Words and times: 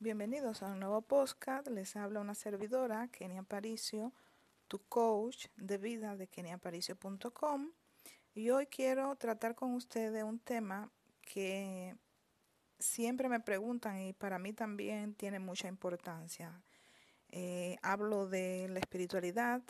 Bienvenidos 0.00 0.62
a 0.62 0.66
un 0.66 0.78
nuevo 0.78 1.02
podcast. 1.02 1.66
Les 1.66 1.96
habla 1.96 2.20
una 2.20 2.36
servidora, 2.36 3.08
Kenia 3.08 3.42
Paricio, 3.42 4.12
tu 4.68 4.78
coach 4.84 5.48
de 5.56 5.76
vida 5.76 6.14
de 6.14 6.28
keniaparicio.com. 6.28 7.72
Y 8.32 8.50
hoy 8.50 8.68
quiero 8.68 9.16
tratar 9.16 9.56
con 9.56 9.74
ustedes 9.74 10.22
un 10.22 10.38
tema 10.38 10.92
que 11.20 11.96
siempre 12.78 13.28
me 13.28 13.40
preguntan 13.40 13.98
y 13.98 14.12
para 14.12 14.38
mí 14.38 14.52
también 14.52 15.14
tiene 15.16 15.40
mucha 15.40 15.66
importancia. 15.66 16.62
Eh, 17.30 17.76
hablo 17.82 18.28
de 18.28 18.68
la 18.68 18.78
espiritualidad, 18.78 19.62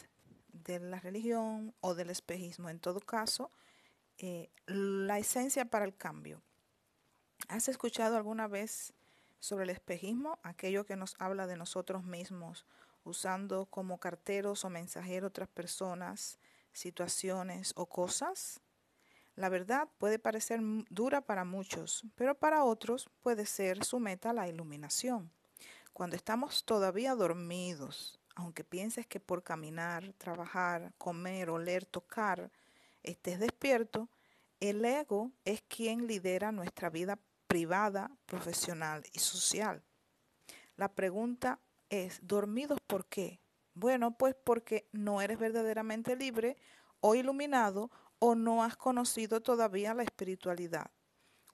de 0.52 0.78
la 0.78 1.00
religión 1.00 1.74
o 1.80 1.94
del 1.94 2.10
espejismo. 2.10 2.68
En 2.68 2.80
todo 2.80 3.00
caso, 3.00 3.50
eh, 4.18 4.50
la 4.66 5.18
esencia 5.18 5.64
para 5.64 5.86
el 5.86 5.96
cambio. 5.96 6.42
¿Has 7.48 7.68
escuchado 7.68 8.18
alguna 8.18 8.46
vez 8.46 8.92
sobre 9.38 9.64
el 9.64 9.70
espejismo? 9.70 10.38
Aquello 10.42 10.84
que 10.84 10.96
nos 10.96 11.14
habla 11.18 11.46
de 11.46 11.56
nosotros 11.56 12.04
mismos, 12.04 12.66
usando 13.04 13.66
como 13.66 13.98
carteros 13.98 14.64
o 14.64 14.70
mensajeros 14.70 15.28
otras 15.28 15.48
personas, 15.48 16.38
situaciones 16.72 17.72
o 17.76 17.86
cosas. 17.86 18.60
La 19.34 19.48
verdad 19.48 19.88
puede 19.98 20.18
parecer 20.18 20.60
dura 20.90 21.20
para 21.20 21.44
muchos, 21.44 22.04
pero 22.16 22.34
para 22.34 22.64
otros 22.64 23.08
puede 23.20 23.46
ser 23.46 23.84
su 23.84 24.00
meta 24.00 24.32
la 24.32 24.48
iluminación. 24.48 25.30
Cuando 25.92 26.16
estamos 26.16 26.64
todavía 26.64 27.14
dormidos, 27.14 28.18
aunque 28.34 28.64
pienses 28.64 29.06
que 29.06 29.20
por 29.20 29.42
caminar, 29.42 30.12
trabajar, 30.18 30.92
comer, 30.96 31.50
oler, 31.50 31.84
tocar, 31.84 32.50
estés 33.02 33.40
despierto, 33.40 34.08
el 34.60 34.84
ego 34.84 35.32
es 35.44 35.62
quien 35.62 36.06
lidera 36.06 36.52
nuestra 36.52 36.90
vida 36.90 37.18
privada, 37.48 38.12
profesional 38.26 39.02
y 39.12 39.18
social. 39.18 39.82
La 40.76 40.94
pregunta 40.94 41.58
es, 41.90 42.20
¿dormidos 42.22 42.78
por 42.86 43.06
qué? 43.06 43.40
Bueno, 43.74 44.16
pues 44.16 44.36
porque 44.44 44.88
no 44.92 45.20
eres 45.20 45.38
verdaderamente 45.38 46.14
libre 46.14 46.56
o 47.00 47.14
iluminado 47.14 47.90
o 48.20 48.34
no 48.34 48.62
has 48.62 48.76
conocido 48.76 49.40
todavía 49.40 49.94
la 49.94 50.02
espiritualidad. 50.02 50.90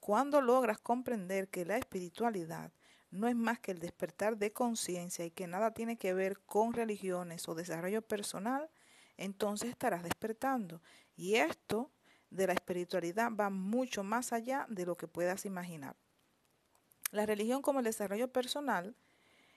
Cuando 0.01 0.43
logras 0.43 0.79
comprender 0.79 1.49
que 1.49 1.65
la 1.65 1.77
espiritualidad 1.79 2.73
no 3.11 3.29
es 3.29 3.37
más 3.37 3.61
que 3.61 3.71
el 3.71 3.79
despertar 3.79 4.37
de 4.37 4.53
conciencia 4.53 5.25
y 5.25 5.31
que 5.31 5.47
nada 5.47 5.73
tiene 5.73 5.97
que 5.97 6.13
ver 6.13 6.41
con 6.41 6.73
religiones 6.73 7.49
o 7.49 7.55
desarrollo 7.55 8.03
personal, 8.03 8.69
entonces 9.17 9.71
estarás 9.71 10.03
despertando. 10.03 10.83
Y 11.17 11.37
esto 11.37 11.93
de 12.31 12.47
la 12.47 12.53
espiritualidad 12.53 13.31
va 13.33 13.51
mucho 13.51 14.03
más 14.03 14.33
allá 14.33 14.67
de 14.69 14.87
lo 14.87 14.97
que 14.97 15.09
puedas 15.09 15.45
imaginar. 15.45 15.97
La 17.11 17.27
religión 17.27 17.63
como 17.63 17.79
el 17.79 17.85
desarrollo 17.85 18.33
personal 18.33 18.97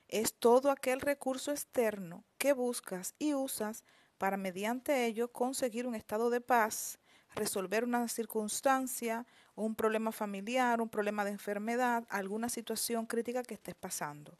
es 0.08 0.34
todo 0.34 0.72
aquel 0.72 1.02
recurso 1.02 1.52
externo 1.52 2.24
que 2.38 2.54
buscas 2.54 3.16
y 3.20 3.34
usas 3.34 3.84
para 4.18 4.38
mediante 4.38 5.06
ello 5.06 5.32
conseguir 5.32 5.86
un 5.86 5.96
estado 5.96 6.30
de 6.30 6.42
paz, 6.42 7.00
resolver 7.36 7.84
una 7.84 8.08
circunstancia, 8.08 9.26
un 9.56 9.76
problema 9.76 10.12
familiar, 10.12 10.82
un 10.82 10.90
problema 10.90 11.26
de 11.26 11.32
enfermedad, 11.32 12.06
alguna 12.10 12.50
situación 12.50 13.06
crítica 13.06 13.44
que 13.44 13.56
estés 13.56 13.76
pasando. 13.76 14.38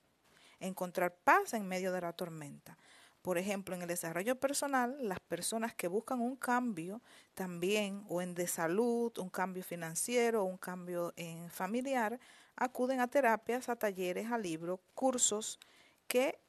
Encontrar 0.60 1.16
paz 1.16 1.54
en 1.54 1.68
medio 1.68 1.92
de 1.92 2.02
la 2.02 2.14
tormenta. 2.14 2.78
Por 3.22 3.38
ejemplo, 3.38 3.76
en 3.76 3.82
el 3.82 3.88
desarrollo 3.88 4.40
personal, 4.40 4.98
las 5.02 5.20
personas 5.20 5.76
que 5.76 5.88
buscan 5.88 6.22
un 6.22 6.36
cambio 6.36 7.02
también, 7.34 8.06
o 8.08 8.22
en 8.22 8.34
de 8.34 8.48
salud, 8.48 9.12
un 9.18 9.30
cambio 9.30 9.64
financiero, 9.64 10.44
un 10.44 10.58
cambio 10.58 11.14
en 11.18 11.50
familiar, 11.50 12.20
acuden 12.56 13.00
a 13.00 13.08
terapias, 13.08 13.70
a 13.70 13.76
talleres, 13.76 14.32
a 14.32 14.38
libros, 14.38 14.80
cursos 14.94 15.60
que, 16.08 16.40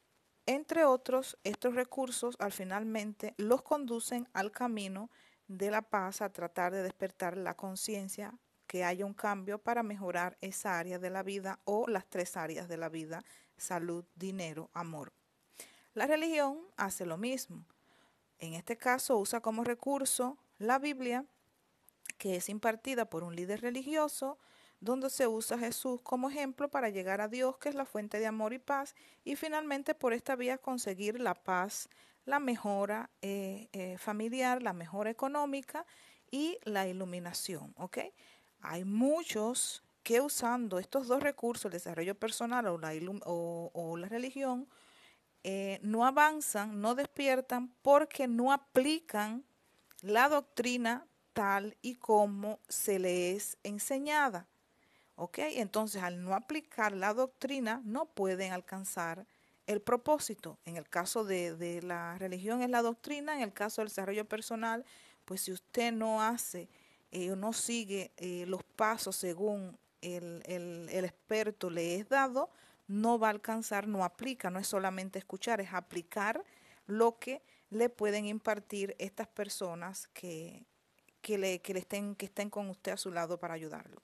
entre 0.47 0.85
otros, 0.85 1.37
estos 1.45 1.75
recursos 1.75 2.37
al 2.39 2.53
finalmente 2.53 3.35
los 3.37 3.63
conducen 3.63 4.29
al 4.33 4.53
camino 4.53 5.11
de 5.49 5.71
la 5.71 5.83
paz, 5.83 6.23
a 6.23 6.31
tratar 6.31 6.73
de 6.73 6.83
despertar 6.83 7.37
la 7.37 7.55
conciencia, 7.55 8.39
que 8.67 8.85
haya 8.85 9.07
un 9.07 9.15
cambio 9.15 9.59
para 9.59 9.83
mejorar 9.83 10.37
esa 10.43 10.79
área 10.79 10.99
de 10.99 11.11
la 11.11 11.23
vida 11.23 11.59
o 11.65 11.87
las 11.89 12.07
tres 12.07 12.37
áreas 12.37 12.69
de 12.69 12.77
la 12.77 12.91
vida, 12.91 13.25
salud, 13.57 14.05
dinero, 14.15 14.71
amor. 14.75 15.13
La 15.99 16.07
religión 16.07 16.61
hace 16.77 17.05
lo 17.05 17.17
mismo. 17.17 17.65
En 18.39 18.55
este 18.55 18.77
caso 18.77 19.19
usa 19.19 19.41
como 19.41 19.65
recurso 19.65 20.39
la 20.59 20.79
Biblia, 20.79 21.25
que 22.19 22.37
es 22.37 22.49
impartida 22.49 23.11
por 23.11 23.25
un 23.25 23.35
líder 23.35 23.63
religioso, 23.63 24.39
donde 24.79 25.11
se 25.11 25.27
usa 25.27 25.59
Jesús 25.59 26.01
como 26.03 26.31
ejemplo 26.31 26.69
para 26.69 26.89
llegar 26.89 27.21
a 27.21 27.27
Dios, 27.27 27.59
que 27.59 27.69
es 27.69 27.75
la 27.75 27.85
fuente 27.85 28.21
de 28.21 28.29
amor 28.29 28.53
y 28.53 28.61
paz, 28.61 28.95
y 29.25 29.35
finalmente 29.35 29.93
por 29.97 30.13
esta 30.13 30.37
vía 30.37 30.57
conseguir 30.57 31.19
la 31.19 31.35
paz, 31.35 31.89
la 32.25 32.39
mejora 32.39 33.11
eh, 33.21 33.69
eh, 33.73 33.99
familiar, 33.99 34.63
la 34.63 34.75
mejora 34.75 35.11
económica 35.11 35.85
y 36.31 36.61
la 36.63 36.87
iluminación. 36.87 37.75
Hay 38.61 38.85
muchos 38.85 39.83
que 40.05 40.21
usando 40.21 40.79
estos 40.79 41.09
dos 41.09 41.21
recursos, 41.21 41.65
el 41.65 41.73
desarrollo 41.73 42.15
personal 42.15 42.69
o 42.69 42.79
la, 42.79 42.93
o 43.25 43.97
la 43.97 44.09
religión, 44.09 44.69
eh, 45.45 45.79
no 45.83 46.05
avanzan, 46.05 46.81
no 46.81 46.95
despiertan 46.95 47.73
porque 47.83 48.27
no 48.27 48.53
aplican 48.53 49.45
la 50.03 50.29
doctrina 50.29 51.07
tal 51.33 51.77
y 51.83 51.95
como 51.95 52.59
se 52.69 52.99
les 52.99 53.37
es 53.37 53.59
enseñada. 53.63 54.49
Entonces, 55.37 56.03
al 56.03 56.23
no 56.23 56.35
aplicar 56.35 56.93
la 56.93 57.13
doctrina, 57.13 57.81
no 57.85 58.07
pueden 58.07 58.53
alcanzar 58.53 59.27
el 59.67 59.81
propósito. 59.81 60.59
En 60.65 60.77
el 60.77 60.89
caso 60.89 61.25
de, 61.25 61.81
la 61.83 62.17
religión 62.19 62.63
es 62.63 62.71
la 62.71 62.83
doctrina, 62.83 63.35
en 63.35 63.43
el 63.43 63.53
caso 63.53 63.81
del 63.81 63.89
desarrollo 63.89 64.25
personal, 64.25 64.85
pues 65.25 65.43
si 65.43 65.53
usted 65.53 65.93
no 65.93 66.23
hace 66.23 66.69
eh, 67.11 67.35
no 67.37 67.53
sigue 67.53 68.13
eh, 68.17 68.45
los 68.47 68.63
pasos 68.63 69.17
según 69.17 69.79
el, 70.03 70.43
el 70.47 71.05
experto 71.05 71.71
le 71.71 71.97
es 71.97 72.09
dado, 72.09 72.51
no 72.89 73.19
va 73.19 73.29
a 73.29 73.31
alcanzar, 73.31 73.87
no 73.87 74.03
aplica, 74.03 74.51
no 74.51 74.59
es 74.59 74.67
solamente 74.67 75.19
escuchar, 75.19 75.61
es 75.61 75.73
aplicar 75.73 76.45
lo 76.87 77.19
que 77.19 77.43
le 77.71 77.91
pueden 77.91 78.27
impartir 78.27 78.97
estas 78.99 79.29
personas 79.29 80.09
que, 80.09 80.67
que, 81.21 81.39
le, 81.39 81.61
que, 81.61 81.75
le 81.75 81.81
estén, 81.81 82.17
que 82.17 82.27
estén 82.27 82.51
con 82.51 82.69
usted 82.71 82.93
a 82.93 82.97
su 82.97 83.13
lado 83.13 83.39
para 83.39 83.55
ayudarlo. 83.55 84.03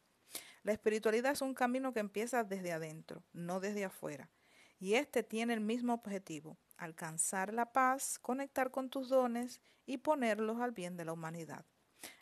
La 0.62 0.72
espiritualidad 0.72 1.32
es 1.32 1.42
un 1.42 1.54
camino 1.54 1.92
que 1.92 2.00
empieza 2.00 2.44
desde 2.44 2.72
adentro, 2.72 3.22
no 3.32 3.58
desde 3.60 3.84
afuera. 3.84 4.30
Y 4.78 4.94
este 4.94 5.22
tiene 5.22 5.54
el 5.54 5.60
mismo 5.60 5.94
objetivo, 5.94 6.58
alcanzar 6.76 7.54
la 7.54 7.72
paz, 7.72 8.18
conectar 8.18 8.70
con 8.70 8.90
tus 8.90 9.08
dones 9.08 9.60
y 9.86 9.98
ponerlos 9.98 10.60
al 10.60 10.72
bien 10.72 10.96
de 10.96 11.06
la 11.06 11.12
humanidad. 11.12 11.64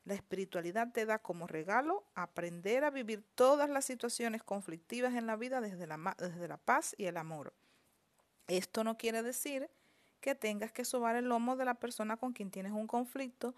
La 0.04 0.14
espiritualidad 0.14 0.92
te 0.92 1.06
da 1.06 1.20
como 1.20 1.46
regalo 1.46 2.04
aprender 2.14 2.84
a 2.84 2.90
vivir 2.90 3.24
todas 3.34 3.70
las 3.70 3.84
situaciones 3.84 4.42
conflictivas 4.42 5.14
en 5.14 5.26
la 5.26 5.36
vida 5.36 5.60
desde 5.60 5.86
la, 5.86 6.16
desde 6.18 6.48
la 6.48 6.56
paz 6.56 6.94
y 6.98 7.04
el 7.04 7.16
amor. 7.16 7.54
Esto 8.48 8.82
no 8.82 8.96
quiere 8.96 9.22
decir 9.22 9.70
que 10.20 10.34
tengas 10.34 10.72
que 10.72 10.84
sobar 10.84 11.16
el 11.16 11.28
lomo 11.28 11.56
de 11.56 11.64
la 11.64 11.74
persona 11.74 12.16
con 12.16 12.32
quien 12.32 12.50
tienes 12.50 12.72
un 12.72 12.86
conflicto, 12.86 13.54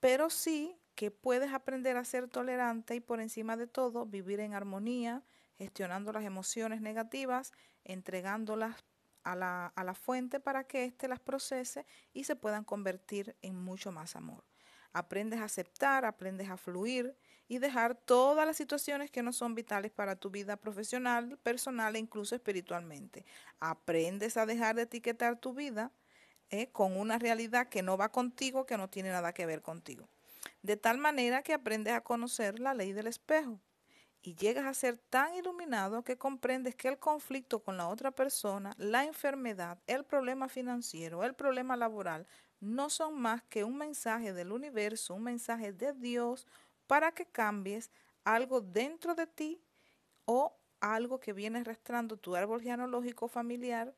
pero 0.00 0.28
sí 0.28 0.76
que 0.96 1.10
puedes 1.10 1.52
aprender 1.52 1.96
a 1.96 2.04
ser 2.04 2.28
tolerante 2.28 2.94
y 2.96 3.00
por 3.00 3.20
encima 3.20 3.56
de 3.56 3.66
todo 3.66 4.06
vivir 4.06 4.40
en 4.40 4.54
armonía, 4.54 5.22
gestionando 5.58 6.12
las 6.12 6.24
emociones 6.24 6.80
negativas, 6.80 7.52
entregándolas 7.84 8.84
a 9.22 9.36
la, 9.36 9.66
a 9.76 9.84
la 9.84 9.94
fuente 9.94 10.40
para 10.40 10.64
que 10.64 10.84
éste 10.84 11.06
las 11.06 11.20
procese 11.20 11.86
y 12.12 12.24
se 12.24 12.34
puedan 12.34 12.64
convertir 12.64 13.36
en 13.42 13.56
mucho 13.56 13.92
más 13.92 14.16
amor. 14.16 14.44
Aprendes 14.96 15.40
a 15.40 15.44
aceptar, 15.44 16.06
aprendes 16.06 16.48
a 16.48 16.56
fluir 16.56 17.14
y 17.48 17.58
dejar 17.58 17.94
todas 17.94 18.46
las 18.46 18.56
situaciones 18.56 19.10
que 19.10 19.22
no 19.22 19.30
son 19.30 19.54
vitales 19.54 19.92
para 19.92 20.16
tu 20.16 20.30
vida 20.30 20.56
profesional, 20.56 21.36
personal 21.42 21.96
e 21.96 21.98
incluso 21.98 22.34
espiritualmente. 22.34 23.26
Aprendes 23.60 24.38
a 24.38 24.46
dejar 24.46 24.74
de 24.74 24.82
etiquetar 24.82 25.38
tu 25.38 25.52
vida 25.52 25.92
eh, 26.48 26.68
con 26.68 26.96
una 26.96 27.18
realidad 27.18 27.68
que 27.68 27.82
no 27.82 27.98
va 27.98 28.10
contigo, 28.10 28.64
que 28.64 28.78
no 28.78 28.88
tiene 28.88 29.10
nada 29.10 29.34
que 29.34 29.44
ver 29.44 29.60
contigo. 29.60 30.08
De 30.62 30.78
tal 30.78 30.96
manera 30.96 31.42
que 31.42 31.52
aprendes 31.52 31.92
a 31.92 32.00
conocer 32.00 32.58
la 32.58 32.72
ley 32.72 32.94
del 32.94 33.06
espejo 33.06 33.60
y 34.22 34.34
llegas 34.34 34.64
a 34.64 34.72
ser 34.72 34.96
tan 34.96 35.34
iluminado 35.34 36.04
que 36.04 36.16
comprendes 36.16 36.74
que 36.74 36.88
el 36.88 36.98
conflicto 36.98 37.62
con 37.62 37.76
la 37.76 37.88
otra 37.88 38.12
persona, 38.12 38.72
la 38.78 39.04
enfermedad, 39.04 39.78
el 39.86 40.04
problema 40.04 40.48
financiero, 40.48 41.22
el 41.22 41.34
problema 41.34 41.76
laboral, 41.76 42.26
no 42.60 42.90
son 42.90 43.20
más 43.20 43.42
que 43.44 43.64
un 43.64 43.76
mensaje 43.76 44.32
del 44.32 44.52
universo, 44.52 45.14
un 45.14 45.22
mensaje 45.22 45.72
de 45.72 45.92
Dios 45.92 46.46
para 46.86 47.12
que 47.12 47.26
cambies 47.26 47.90
algo 48.24 48.60
dentro 48.60 49.14
de 49.14 49.26
ti 49.26 49.60
o 50.24 50.56
algo 50.80 51.20
que 51.20 51.32
viene 51.32 51.60
arrastrando 51.60 52.16
tu 52.16 52.34
árbol 52.36 52.60
genealógico 52.60 53.28
familiar 53.28 53.94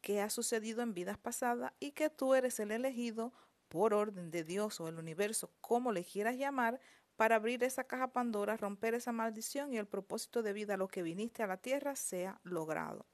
que 0.00 0.20
ha 0.20 0.30
sucedido 0.30 0.82
en 0.82 0.94
vidas 0.94 1.18
pasadas 1.18 1.72
y 1.80 1.92
que 1.92 2.10
tú 2.10 2.34
eres 2.34 2.58
el 2.60 2.72
elegido 2.72 3.32
por 3.68 3.94
orden 3.94 4.30
de 4.30 4.44
Dios 4.44 4.80
o 4.80 4.88
el 4.88 4.98
universo, 4.98 5.50
como 5.60 5.92
le 5.92 6.04
quieras 6.04 6.36
llamar, 6.36 6.80
para 7.16 7.36
abrir 7.36 7.62
esa 7.62 7.84
caja 7.84 8.08
Pandora, 8.08 8.56
romper 8.56 8.94
esa 8.94 9.12
maldición 9.12 9.74
y 9.74 9.76
el 9.76 9.86
propósito 9.86 10.42
de 10.42 10.54
vida 10.54 10.74
a 10.74 10.76
lo 10.78 10.88
que 10.88 11.02
viniste 11.02 11.42
a 11.42 11.46
la 11.46 11.58
tierra 11.58 11.94
sea 11.94 12.40
logrado. 12.44 13.04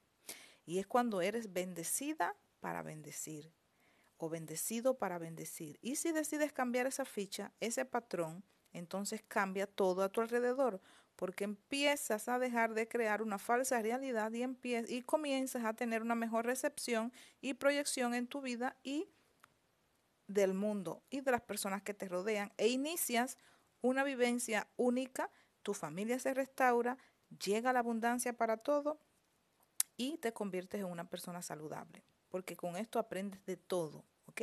Y 0.65 0.79
es 0.79 0.87
cuando 0.87 1.21
eres 1.21 1.53
bendecida 1.53 2.37
para 2.61 2.83
bendecir 2.83 3.53
o 4.19 4.29
bendecido 4.29 4.99
para 4.99 5.19
bendecir. 5.19 5.79
Y 5.83 5.97
si 5.97 6.13
decides 6.13 6.53
cambiar 6.53 6.87
esa 6.87 7.05
ficha, 7.05 7.53
ese 7.61 7.85
patrón, 7.85 8.45
entonces 8.73 9.23
cambia 9.27 9.67
todo 9.67 10.03
a 10.03 10.09
tu 10.09 10.21
alrededor, 10.21 10.81
porque 11.17 11.45
empiezas 11.45 12.29
a 12.29 12.39
dejar 12.39 12.75
de 12.75 12.89
crear 12.89 13.23
una 13.23 13.39
falsa 13.39 13.81
realidad 13.81 14.33
y, 14.33 14.45
y 14.95 15.03
comienzas 15.03 15.65
a 15.65 15.75
tener 15.75 16.03
una 16.03 16.15
mejor 16.15 16.45
recepción 16.47 17.13
y 17.41 17.55
proyección 17.55 18.15
en 18.15 18.27
tu 18.27 18.43
vida 18.43 18.77
y 18.83 19.09
del 20.27 20.55
mundo 20.55 21.03
y 21.09 21.21
de 21.21 21.31
las 21.31 21.43
personas 21.43 21.83
que 21.83 21.95
te 21.95 22.09
rodean 22.09 22.53
e 22.57 22.69
inicias 22.69 23.39
una 23.81 24.05
vivencia 24.05 24.69
única, 24.77 25.31
tu 25.63 25.75
familia 25.75 26.19
se 26.19 26.35
restaura, 26.35 26.99
llega 27.45 27.73
la 27.73 27.81
abundancia 27.81 28.33
para 28.33 28.57
todo 28.57 29.01
y 29.97 30.19
te 30.19 30.33
conviertes 30.33 30.81
en 30.81 30.87
una 30.87 31.09
persona 31.09 31.43
saludable, 31.43 32.05
porque 32.37 32.55
con 32.55 32.77
esto 32.77 32.99
aprendes 32.99 33.47
de 33.47 33.57
todo, 33.57 34.05
¿ok? 34.27 34.43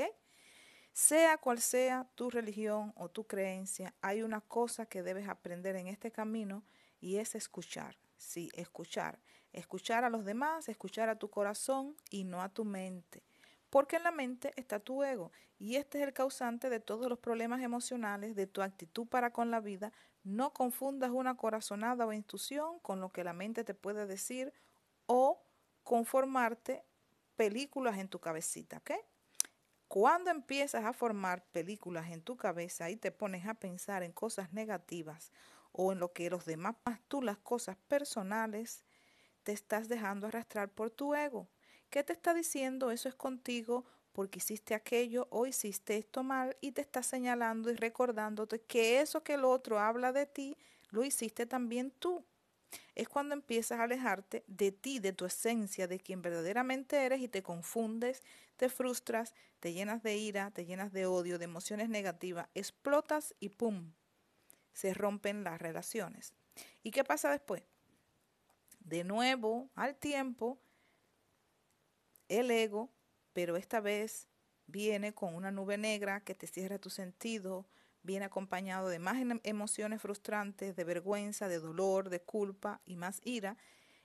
Sea 0.94 1.38
cual 1.38 1.60
sea 1.60 2.10
tu 2.16 2.32
religión 2.32 2.92
o 2.96 3.08
tu 3.08 3.28
creencia, 3.28 3.94
hay 4.02 4.24
una 4.24 4.42
cosa 4.42 4.88
que 4.88 5.04
debes 5.04 5.30
aprender 5.30 5.76
en 5.76 5.86
este 5.86 6.10
camino 6.10 6.64
y 7.00 7.18
es 7.18 7.36
escuchar. 7.36 7.96
Sí, 8.18 8.50
escuchar. 8.56 9.20
Escuchar 9.52 10.06
a 10.06 10.10
los 10.10 10.26
demás, 10.26 10.70
escuchar 10.70 11.08
a 11.08 11.20
tu 11.20 11.30
corazón 11.30 11.96
y 12.10 12.24
no 12.24 12.42
a 12.42 12.50
tu 12.50 12.66
mente. 12.66 13.22
Porque 13.70 13.98
en 13.98 14.04
la 14.06 14.12
mente 14.12 14.54
está 14.56 14.80
tu 14.80 15.04
ego 15.04 15.32
y 15.60 15.76
este 15.76 16.00
es 16.00 16.08
el 16.08 16.14
causante 16.14 16.72
de 16.72 16.80
todos 16.80 17.08
los 17.08 17.20
problemas 17.20 17.62
emocionales, 17.62 18.36
de 18.36 18.48
tu 18.48 18.64
actitud 18.64 19.06
para 19.06 19.32
con 19.32 19.52
la 19.52 19.60
vida. 19.60 19.94
No 20.24 20.52
confundas 20.52 21.12
una 21.12 21.38
corazonada 21.38 22.08
o 22.08 22.12
intuición 22.12 22.80
con 22.80 23.02
lo 23.02 23.10
que 23.10 23.24
la 23.24 23.34
mente 23.34 23.64
te 23.64 23.76
puede 23.76 24.08
decir 24.08 24.52
o 25.06 25.44
conformarte 25.84 26.84
películas 27.36 27.98
en 27.98 28.08
tu 28.08 28.20
cabecita, 28.20 28.78
¿ok? 28.78 28.92
Cuando 29.88 30.32
empiezas 30.32 30.86
a 30.86 30.94
formar 30.94 31.46
películas 31.52 32.10
en 32.10 32.22
tu 32.22 32.36
cabeza 32.36 32.90
y 32.90 32.96
te 32.96 33.12
pones 33.12 33.46
a 33.46 33.54
pensar 33.54 34.02
en 34.02 34.12
cosas 34.12 34.52
negativas 34.52 35.32
o 35.72 35.92
en 35.92 36.00
lo 36.00 36.14
que 36.14 36.30
los 36.30 36.46
demás, 36.46 36.76
tú 37.08 37.22
las 37.22 37.38
cosas 37.38 37.78
personales, 37.88 38.84
te 39.44 39.52
estás 39.52 39.90
dejando 39.90 40.28
arrastrar 40.28 40.70
por 40.70 40.90
tu 40.90 41.14
ego. 41.14 41.48
¿Qué 41.90 42.04
te 42.04 42.14
está 42.14 42.34
diciendo? 42.34 42.90
Eso 42.90 43.08
es 43.08 43.16
contigo 43.16 43.86
porque 44.14 44.40
hiciste 44.40 44.74
aquello 44.74 45.28
o 45.30 45.46
hiciste 45.46 45.98
esto 45.98 46.24
mal 46.24 46.58
y 46.62 46.72
te 46.72 46.82
está 46.82 47.04
señalando 47.04 47.70
y 47.70 47.76
recordándote 47.76 48.62
que 48.62 49.00
eso 49.02 49.24
que 49.24 49.36
el 49.36 49.46
otro 49.46 49.80
habla 49.80 50.12
de 50.12 50.26
ti, 50.26 50.58
lo 50.90 51.04
hiciste 51.04 51.46
también 51.46 51.92
tú 51.92 52.26
es 52.96 53.10
cuando 53.10 53.34
empiezas 53.34 53.80
a 53.80 53.84
alejarte 53.84 54.44
de 54.48 54.72
ti, 54.72 55.00
de 55.00 55.14
tu 55.14 55.26
esencia, 55.26 55.88
de 55.88 56.00
quien 56.00 56.22
verdaderamente 56.22 57.06
eres 57.06 57.22
y 57.22 57.28
te 57.28 57.44
confundes, 57.44 58.24
te 58.58 58.70
frustras, 58.70 59.34
te 59.60 59.74
llenas 59.74 60.04
de 60.04 60.16
ira, 60.18 60.52
te 60.52 60.66
llenas 60.66 60.92
de 60.92 61.06
odio, 61.06 61.38
de 61.38 61.46
emociones 61.46 61.90
negativas, 61.90 62.48
explotas 62.54 63.36
y 63.40 63.50
¡pum! 63.50 63.94
Se 64.74 64.94
rompen 64.94 65.44
las 65.44 65.62
relaciones. 65.62 66.34
¿Y 66.82 66.92
qué 66.92 67.04
pasa 67.04 67.32
después? 67.32 67.64
De 68.80 69.04
nuevo, 69.04 69.70
al 69.76 69.96
tiempo, 69.96 70.60
el 72.28 72.52
ego, 72.52 72.92
pero 73.34 73.56
esta 73.56 73.80
vez 73.80 74.28
viene 74.68 75.14
con 75.14 75.36
una 75.36 75.52
nube 75.52 75.78
negra 75.78 76.22
que 76.22 76.36
te 76.36 76.48
cierra 76.48 76.80
tu 76.80 76.90
sentido, 76.90 77.66
viene 78.04 78.26
acompañado 78.26 78.90
de 78.90 79.00
más 79.00 79.18
emociones 79.44 80.02
frustrantes, 80.02 80.76
de 80.76 80.84
vergüenza, 80.84 81.48
de 81.48 81.60
dolor, 81.60 82.10
de 82.10 82.22
culpa 82.22 82.82
y 82.86 82.96
más 82.96 83.22
ira, 83.24 83.58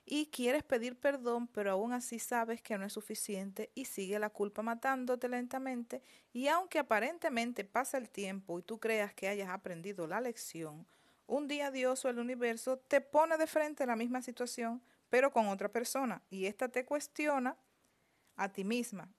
y 0.05 0.27
quieres 0.27 0.63
pedir 0.63 0.99
perdón, 0.99 1.47
pero 1.47 1.71
aún 1.71 1.93
así 1.93 2.17
sabes 2.17 2.61
que 2.63 2.77
no 2.77 2.85
es 2.85 2.93
suficiente 2.93 3.71
y 3.75 3.85
sigue 3.85 4.17
la 4.17 4.31
culpa 4.31 4.63
matándote 4.63 5.29
lentamente, 5.29 6.01
y 6.33 6.47
aunque 6.47 6.79
aparentemente 6.79 7.63
pasa 7.63 7.97
el 7.97 8.09
tiempo 8.09 8.57
y 8.57 8.63
tú 8.63 8.79
creas 8.79 9.13
que 9.13 9.27
hayas 9.27 9.49
aprendido 9.49 10.07
la 10.07 10.19
lección, 10.19 10.87
un 11.27 11.47
día 11.47 11.69
Dios 11.69 12.03
o 12.05 12.09
el 12.09 12.17
universo 12.17 12.77
te 12.79 13.01
pone 13.01 13.37
de 13.37 13.45
frente 13.45 13.83
a 13.83 13.85
la 13.85 13.95
misma 13.95 14.23
situación, 14.23 14.81
pero 15.09 15.31
con 15.31 15.47
otra 15.47 15.69
persona, 15.69 16.23
y 16.29 16.45
ésta 16.45 16.69
te 16.69 16.85
cuestiona 16.85 17.55
a 18.35 18.51
ti 18.51 18.63
misma. 18.63 19.13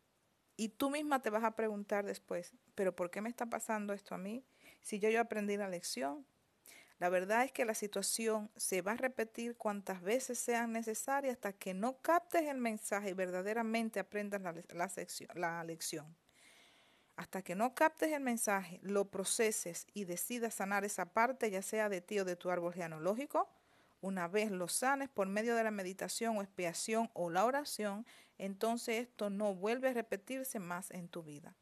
Y 0.57 0.69
tú 0.69 0.91
misma 0.91 1.23
te 1.23 1.31
vas 1.31 1.45
a 1.45 1.57
preguntar 1.57 2.05
después, 2.05 2.53
pero 2.75 2.95
¿por 2.95 3.11
qué 3.11 3.21
me 3.21 3.29
está 3.29 3.47
pasando 3.47 3.93
esto 3.93 4.15
a 4.15 4.19
mí? 4.19 4.45
Si 4.83 4.99
yo, 4.99 5.11
yo 5.11 5.21
aprendí 5.21 5.57
la 5.57 5.69
lección. 5.69 6.27
La 6.99 7.09
verdad 7.09 7.45
es 7.45 7.53
que 7.53 7.65
la 7.65 7.75
situación 7.75 8.51
se 8.57 8.83
va 8.83 8.93
a 8.93 8.97
repetir 8.97 9.57
cuantas 9.57 10.03
veces 10.03 10.39
sean 10.39 10.73
necesarias 10.73 11.35
hasta 11.35 11.55
que 11.55 11.73
no 11.73 11.97
captes 12.03 12.43
el 12.43 12.59
mensaje 12.59 13.11
y 13.11 13.15
verdaderamente 13.15 14.01
aprendas 14.01 14.43
la, 14.43 14.55
la 15.35 15.65
lección. 15.65 16.15
Hasta 17.17 17.43
que 17.43 17.55
no 17.55 17.75
captes 17.75 18.13
el 18.13 18.23
mensaje, 18.23 18.81
lo 18.83 19.07
proceses 19.07 19.87
y 19.95 20.05
decidas 20.05 20.55
sanar 20.55 20.85
esa 20.85 21.07
parte, 21.07 21.51
ya 21.51 21.63
sea 21.63 21.89
de 21.89 22.01
ti 22.03 22.19
o 22.19 22.25
de 22.25 22.37
tu 22.37 22.51
árbol 22.51 22.75
genealógico, 22.75 23.49
una 24.03 24.29
vez 24.29 24.51
lo 24.51 24.69
sanes 24.69 25.09
por 25.09 25.27
medio 25.29 25.55
de 25.55 25.65
la 25.65 25.71
meditación 25.71 26.37
o 26.37 26.43
expiación 26.43 27.11
o 27.13 27.31
la 27.31 27.45
oración, 27.45 28.07
entonces 28.39 29.03
esto 29.03 29.29
no 29.29 29.55
vuelve 29.55 29.89
a 29.89 29.93
repetirse 29.93 30.59
más 30.59 30.91
en 30.91 31.09
tu 31.09 31.23
vida. 31.23 31.55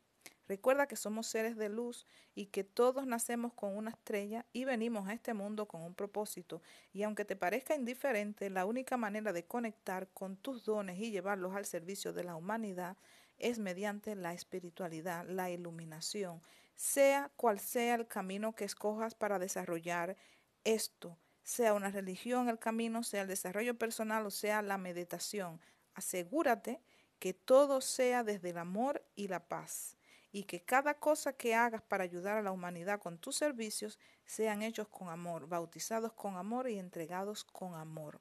Recuerda 0.48 0.86
que 0.86 0.96
somos 0.96 1.26
seres 1.26 1.58
de 1.58 1.68
luz 1.68 2.06
y 2.34 2.46
que 2.46 2.64
todos 2.64 3.06
nacemos 3.06 3.52
con 3.52 3.76
una 3.76 3.90
estrella 3.90 4.46
y 4.54 4.64
venimos 4.64 5.06
a 5.06 5.12
este 5.12 5.34
mundo 5.34 5.68
con 5.68 5.82
un 5.82 5.94
propósito. 5.94 6.62
Y 6.94 7.02
aunque 7.02 7.26
te 7.26 7.36
parezca 7.36 7.74
indiferente, 7.74 8.48
la 8.48 8.64
única 8.64 8.96
manera 8.96 9.34
de 9.34 9.44
conectar 9.44 10.08
con 10.08 10.36
tus 10.36 10.64
dones 10.64 10.98
y 10.98 11.10
llevarlos 11.10 11.54
al 11.54 11.66
servicio 11.66 12.14
de 12.14 12.24
la 12.24 12.34
humanidad 12.34 12.96
es 13.36 13.58
mediante 13.58 14.16
la 14.16 14.32
espiritualidad, 14.32 15.26
la 15.28 15.50
iluminación, 15.50 16.40
sea 16.74 17.30
cual 17.36 17.60
sea 17.60 17.96
el 17.96 18.06
camino 18.06 18.54
que 18.54 18.64
escojas 18.64 19.14
para 19.14 19.38
desarrollar 19.38 20.16
esto, 20.64 21.18
sea 21.42 21.74
una 21.74 21.90
religión 21.90 22.48
el 22.48 22.58
camino, 22.58 23.02
sea 23.02 23.22
el 23.22 23.28
desarrollo 23.28 23.76
personal 23.76 24.24
o 24.24 24.30
sea 24.30 24.62
la 24.62 24.78
meditación. 24.78 25.60
Asegúrate 25.94 26.80
que 27.18 27.34
todo 27.34 27.82
sea 27.82 28.24
desde 28.24 28.50
el 28.50 28.58
amor 28.58 29.04
y 29.14 29.28
la 29.28 29.46
paz 29.46 29.97
y 30.32 30.44
que 30.44 30.62
cada 30.62 30.94
cosa 30.94 31.32
que 31.32 31.54
hagas 31.54 31.82
para 31.82 32.04
ayudar 32.04 32.36
a 32.36 32.42
la 32.42 32.52
humanidad 32.52 33.00
con 33.00 33.18
tus 33.18 33.36
servicios 33.36 33.98
sean 34.24 34.62
hechos 34.62 34.88
con 34.88 35.08
amor, 35.08 35.48
bautizados 35.48 36.12
con 36.12 36.36
amor 36.36 36.68
y 36.68 36.78
entregados 36.78 37.44
con 37.44 37.74
amor. 37.74 38.20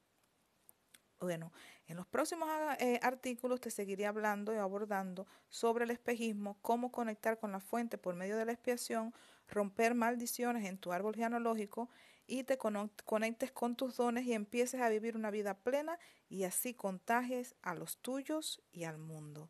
Bueno, 1.19 1.51
en 1.87 1.97
los 1.97 2.05
próximos 2.05 2.47
eh, 2.79 2.99
artículos 3.01 3.59
te 3.59 3.71
seguiré 3.71 4.05
hablando 4.05 4.53
y 4.53 4.57
abordando 4.57 5.25
sobre 5.49 5.85
el 5.85 5.91
espejismo, 5.91 6.59
cómo 6.61 6.91
conectar 6.91 7.39
con 7.39 7.51
la 7.51 7.59
fuente 7.59 7.97
por 7.97 8.15
medio 8.15 8.37
de 8.37 8.45
la 8.45 8.51
expiación, 8.51 9.13
romper 9.47 9.95
maldiciones 9.95 10.65
en 10.65 10.77
tu 10.77 10.91
árbol 10.91 11.15
genealógico 11.15 11.89
y 12.27 12.43
te 12.43 12.57
conectes 12.57 13.51
con 13.51 13.75
tus 13.75 13.95
dones 13.95 14.25
y 14.25 14.33
empieces 14.33 14.81
a 14.81 14.89
vivir 14.89 15.15
una 15.15 15.31
vida 15.31 15.55
plena 15.55 15.97
y 16.29 16.43
así 16.43 16.73
contagies 16.73 17.55
a 17.63 17.73
los 17.73 17.97
tuyos 17.97 18.61
y 18.71 18.83
al 18.83 18.97
mundo. 18.99 19.49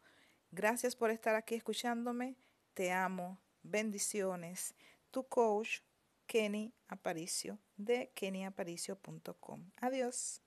Gracias 0.52 0.96
por 0.96 1.10
estar 1.10 1.36
aquí 1.36 1.56
escuchándome. 1.56 2.38
Te 2.78 2.92
amo. 2.92 3.42
Bendiciones. 3.64 4.76
Tu 5.10 5.28
coach, 5.28 5.82
Kenny 6.28 6.76
Aparicio, 6.88 7.58
de 7.76 8.12
kennyaparicio.com. 8.14 9.72
Adiós. 9.82 10.44